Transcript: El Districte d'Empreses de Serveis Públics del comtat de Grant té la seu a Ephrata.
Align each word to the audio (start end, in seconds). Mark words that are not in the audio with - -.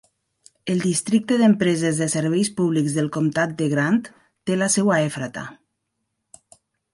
El 0.75 0.79
Districte 0.83 1.35
d'Empreses 1.41 1.99
de 2.03 2.07
Serveis 2.13 2.49
Públics 2.61 2.95
del 3.01 3.11
comtat 3.19 3.53
de 3.61 3.69
Grant 3.75 4.01
té 4.51 4.57
la 4.63 4.71
seu 4.77 4.91
a 4.97 4.99
Ephrata. 5.11 5.45